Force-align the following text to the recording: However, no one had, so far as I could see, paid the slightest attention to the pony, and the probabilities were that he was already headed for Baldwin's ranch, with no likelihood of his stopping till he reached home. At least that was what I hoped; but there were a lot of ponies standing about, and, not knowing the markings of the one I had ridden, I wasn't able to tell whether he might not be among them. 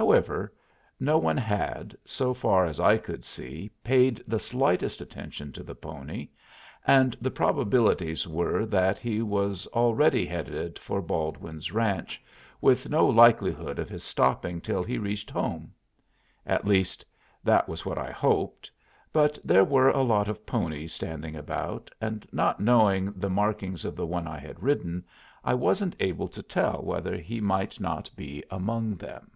However, 0.00 0.54
no 1.00 1.18
one 1.18 1.36
had, 1.38 1.96
so 2.04 2.32
far 2.32 2.66
as 2.66 2.78
I 2.78 2.98
could 2.98 3.24
see, 3.24 3.68
paid 3.82 4.22
the 4.28 4.38
slightest 4.38 5.00
attention 5.00 5.50
to 5.54 5.64
the 5.64 5.74
pony, 5.74 6.28
and 6.86 7.16
the 7.20 7.32
probabilities 7.32 8.24
were 8.24 8.64
that 8.66 8.98
he 9.00 9.22
was 9.22 9.66
already 9.72 10.24
headed 10.24 10.78
for 10.78 11.02
Baldwin's 11.02 11.72
ranch, 11.72 12.22
with 12.60 12.88
no 12.88 13.08
likelihood 13.08 13.80
of 13.80 13.88
his 13.88 14.04
stopping 14.04 14.60
till 14.60 14.84
he 14.84 14.98
reached 14.98 15.32
home. 15.32 15.74
At 16.46 16.64
least 16.64 17.04
that 17.42 17.68
was 17.68 17.84
what 17.84 17.98
I 17.98 18.12
hoped; 18.12 18.70
but 19.12 19.36
there 19.42 19.64
were 19.64 19.88
a 19.90 20.02
lot 20.04 20.28
of 20.28 20.46
ponies 20.46 20.92
standing 20.92 21.34
about, 21.34 21.90
and, 22.00 22.24
not 22.30 22.60
knowing 22.60 23.10
the 23.16 23.28
markings 23.30 23.84
of 23.84 23.96
the 23.96 24.06
one 24.06 24.28
I 24.28 24.38
had 24.38 24.62
ridden, 24.62 25.04
I 25.42 25.54
wasn't 25.54 25.96
able 25.98 26.28
to 26.28 26.40
tell 26.42 26.82
whether 26.84 27.16
he 27.16 27.40
might 27.40 27.80
not 27.80 28.08
be 28.14 28.44
among 28.48 28.94
them. 28.94 29.32